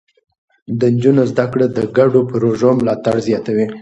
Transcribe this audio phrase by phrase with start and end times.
[0.79, 3.65] د نجونو زده کړه د ګډو پروژو ملاتړ زياتوي.